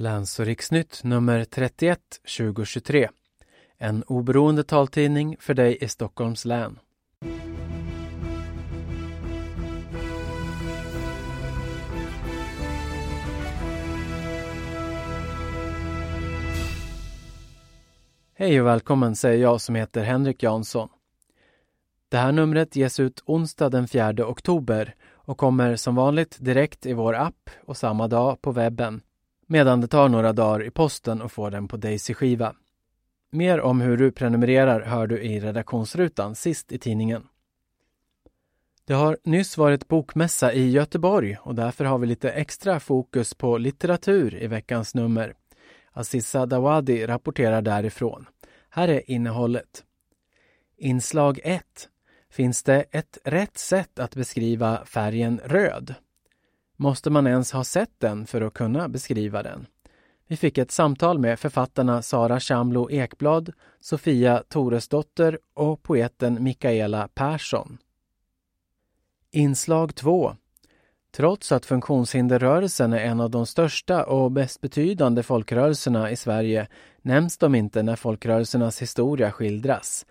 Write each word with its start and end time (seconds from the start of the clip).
Läns 0.00 0.40
och 0.40 0.46
riksnytt 0.46 1.00
nummer 1.04 1.44
31 1.44 2.00
2023. 2.38 3.08
En 3.78 4.02
oberoende 4.02 4.64
taltidning 4.64 5.36
för 5.40 5.54
dig 5.54 5.78
i 5.80 5.88
Stockholms 5.88 6.44
län. 6.44 6.78
Hej 18.34 18.60
och 18.60 18.66
välkommen 18.66 19.16
säger 19.16 19.42
jag 19.42 19.60
som 19.60 19.74
heter 19.74 20.02
Henrik 20.02 20.42
Jansson. 20.42 20.88
Det 22.08 22.16
här 22.16 22.32
numret 22.32 22.76
ges 22.76 23.00
ut 23.00 23.22
onsdag 23.26 23.68
den 23.68 23.88
4 23.88 24.26
oktober 24.26 24.94
och 25.12 25.38
kommer 25.38 25.76
som 25.76 25.94
vanligt 25.94 26.36
direkt 26.40 26.86
i 26.86 26.92
vår 26.92 27.14
app 27.14 27.50
och 27.64 27.76
samma 27.76 28.08
dag 28.08 28.42
på 28.42 28.52
webben 28.52 29.02
medan 29.48 29.80
det 29.80 29.88
tar 29.88 30.08
några 30.08 30.32
dagar 30.32 30.64
i 30.64 30.70
posten 30.70 31.22
och 31.22 31.32
får 31.32 31.50
den 31.50 31.68
på 31.68 31.76
Daisy-skiva. 31.76 32.54
Mer 33.30 33.60
om 33.60 33.80
hur 33.80 33.96
du 33.96 34.12
prenumererar 34.12 34.80
hör 34.80 35.06
du 35.06 35.20
i 35.20 35.40
redaktionsrutan 35.40 36.34
sist 36.34 36.72
i 36.72 36.78
tidningen. 36.78 37.26
Det 38.84 38.94
har 38.94 39.18
nyss 39.24 39.56
varit 39.56 39.88
bokmässa 39.88 40.52
i 40.52 40.70
Göteborg 40.70 41.38
och 41.42 41.54
därför 41.54 41.84
har 41.84 41.98
vi 41.98 42.06
lite 42.06 42.30
extra 42.30 42.80
fokus 42.80 43.34
på 43.34 43.58
litteratur 43.58 44.42
i 44.42 44.46
veckans 44.46 44.94
nummer. 44.94 45.34
Aziza 45.92 46.46
Dawadi 46.46 47.06
rapporterar 47.06 47.62
därifrån. 47.62 48.26
Här 48.70 48.88
är 48.88 49.10
innehållet. 49.10 49.84
Inslag 50.76 51.40
1. 51.44 51.62
Finns 52.30 52.62
det 52.62 52.82
ett 52.90 53.18
rätt 53.24 53.58
sätt 53.58 53.98
att 53.98 54.14
beskriva 54.14 54.84
färgen 54.84 55.40
röd? 55.44 55.94
Måste 56.80 57.10
man 57.10 57.26
ens 57.26 57.52
ha 57.52 57.64
sett 57.64 58.00
den 58.00 58.26
för 58.26 58.40
att 58.40 58.54
kunna 58.54 58.88
beskriva 58.88 59.42
den? 59.42 59.66
Vi 60.26 60.36
fick 60.36 60.58
ett 60.58 60.70
samtal 60.70 61.18
med 61.18 61.38
författarna 61.38 62.02
Sara 62.02 62.40
Chamlo 62.40 62.90
Ekblad, 62.90 63.52
Sofia 63.80 64.42
Toresdotter 64.48 65.38
och 65.54 65.82
poeten 65.82 66.42
Mikaela 66.42 67.08
Persson. 67.14 67.78
Inslag 69.30 69.94
2. 69.94 70.36
Trots 71.12 71.52
att 71.52 71.66
funktionshinderrörelsen 71.66 72.92
är 72.92 72.98
en 72.98 73.20
av 73.20 73.30
de 73.30 73.46
största 73.46 74.04
och 74.04 74.32
mest 74.32 74.60
betydande 74.60 75.22
folkrörelserna 75.22 76.10
i 76.10 76.16
Sverige 76.16 76.68
nämns 77.02 77.38
de 77.38 77.54
inte 77.54 77.82
när 77.82 77.96
folkrörelsernas 77.96 78.82
historia 78.82 79.32
skildras. 79.32 80.06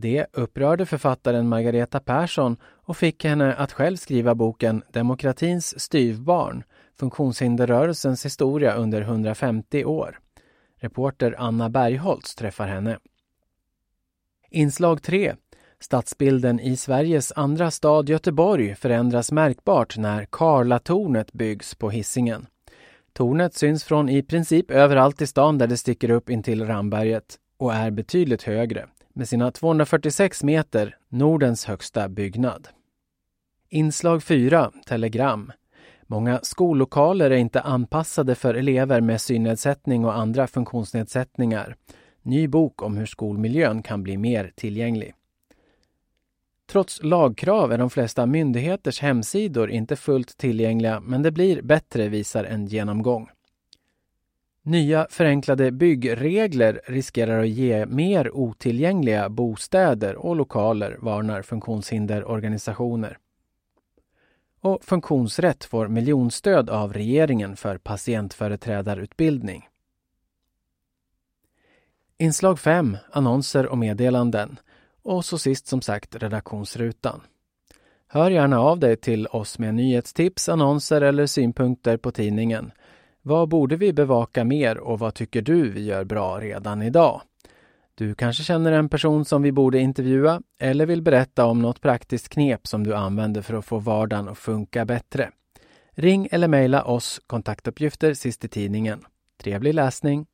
Det 0.00 0.26
upprörde 0.32 0.86
författaren 0.86 1.48
Margareta 1.48 2.00
Persson 2.00 2.56
och 2.62 2.96
fick 2.96 3.24
henne 3.24 3.54
att 3.54 3.72
själv 3.72 3.96
skriva 3.96 4.34
boken 4.34 4.82
Demokratins 4.92 5.80
styvbarn, 5.80 6.64
funktionshinderrörelsens 6.98 8.24
historia 8.24 8.74
under 8.74 9.00
150 9.00 9.84
år. 9.84 10.18
Reporter 10.76 11.34
Anna 11.38 11.70
Bergholtz 11.70 12.34
träffar 12.34 12.66
henne. 12.66 12.98
Inslag 14.50 15.02
3. 15.02 15.34
Stadsbilden 15.80 16.60
i 16.60 16.76
Sveriges 16.76 17.32
andra 17.36 17.70
stad 17.70 18.08
Göteborg 18.08 18.74
förändras 18.74 19.32
märkbart 19.32 19.96
när 19.96 20.24
Karlatornet 20.30 21.32
byggs 21.32 21.74
på 21.74 21.90
hissingen. 21.90 22.46
Tornet 23.12 23.54
syns 23.54 23.84
från 23.84 24.08
i 24.08 24.22
princip 24.22 24.70
överallt 24.70 25.22
i 25.22 25.26
stan 25.26 25.58
där 25.58 25.66
det 25.66 25.76
sticker 25.76 26.10
upp 26.10 26.30
intill 26.30 26.66
Ramberget 26.66 27.36
och 27.56 27.74
är 27.74 27.90
betydligt 27.90 28.42
högre 28.42 28.88
med 29.18 29.28
sina 29.28 29.50
246 29.50 30.44
meter 30.44 30.96
Nordens 31.08 31.64
högsta 31.64 32.08
byggnad. 32.08 32.68
Inslag 33.68 34.22
4, 34.22 34.72
Telegram. 34.86 35.52
Många 36.06 36.40
skollokaler 36.42 37.30
är 37.30 37.36
inte 37.36 37.60
anpassade 37.60 38.34
för 38.34 38.54
elever 38.54 39.00
med 39.00 39.20
synnedsättning 39.20 40.04
och 40.04 40.16
andra 40.16 40.46
funktionsnedsättningar. 40.46 41.76
Ny 42.22 42.48
bok 42.48 42.82
om 42.82 42.96
hur 42.96 43.06
skolmiljön 43.06 43.82
kan 43.82 44.02
bli 44.02 44.16
mer 44.16 44.52
tillgänglig. 44.56 45.14
Trots 46.70 47.02
lagkrav 47.02 47.72
är 47.72 47.78
de 47.78 47.90
flesta 47.90 48.26
myndigheters 48.26 49.00
hemsidor 49.00 49.70
inte 49.70 49.96
fullt 49.96 50.38
tillgängliga 50.38 51.00
men 51.00 51.22
det 51.22 51.30
blir 51.30 51.62
bättre 51.62 52.08
visar 52.08 52.44
en 52.44 52.66
genomgång. 52.66 53.28
Nya 54.68 55.06
förenklade 55.10 55.70
byggregler 55.70 56.80
riskerar 56.86 57.42
att 57.42 57.48
ge 57.48 57.86
mer 57.86 58.36
otillgängliga 58.36 59.28
bostäder 59.28 60.16
och 60.16 60.36
lokaler, 60.36 60.96
varnar 61.00 61.42
funktionshinderorganisationer. 61.42 63.18
Och 64.60 64.84
Funktionsrätt 64.84 65.64
får 65.64 65.88
miljonstöd 65.88 66.70
av 66.70 66.92
regeringen 66.92 67.56
för 67.56 67.78
patientföreträdarutbildning. 67.78 69.68
Inslag 72.18 72.58
5, 72.58 72.96
annonser 73.12 73.66
och 73.66 73.78
meddelanden. 73.78 74.58
Och 75.02 75.24
så 75.24 75.38
sist 75.38 75.66
som 75.66 75.82
sagt 75.82 76.16
redaktionsrutan. 76.16 77.20
Hör 78.06 78.30
gärna 78.30 78.60
av 78.60 78.78
dig 78.78 78.96
till 78.96 79.26
oss 79.26 79.58
med 79.58 79.74
nyhetstips, 79.74 80.48
annonser 80.48 81.00
eller 81.00 81.26
synpunkter 81.26 81.96
på 81.96 82.10
tidningen. 82.10 82.72
Vad 83.28 83.48
borde 83.48 83.76
vi 83.76 83.92
bevaka 83.92 84.44
mer 84.44 84.78
och 84.78 84.98
vad 84.98 85.14
tycker 85.14 85.42
du 85.42 85.70
vi 85.70 85.84
gör 85.84 86.04
bra 86.04 86.40
redan 86.40 86.82
idag? 86.82 87.20
Du 87.94 88.14
kanske 88.14 88.42
känner 88.42 88.72
en 88.72 88.88
person 88.88 89.24
som 89.24 89.42
vi 89.42 89.52
borde 89.52 89.78
intervjua 89.78 90.42
eller 90.58 90.86
vill 90.86 91.02
berätta 91.02 91.46
om 91.46 91.62
något 91.62 91.80
praktiskt 91.80 92.28
knep 92.28 92.66
som 92.66 92.84
du 92.84 92.94
använder 92.94 93.42
för 93.42 93.54
att 93.54 93.64
få 93.64 93.78
vardagen 93.78 94.28
att 94.28 94.38
funka 94.38 94.84
bättre. 94.84 95.30
Ring 95.90 96.28
eller 96.30 96.48
mejla 96.48 96.84
oss 96.84 97.20
kontaktuppgifter 97.26 98.14
sist 98.14 98.44
i 98.44 98.48
tidningen. 98.48 99.04
Trevlig 99.42 99.74
läsning! 99.74 100.26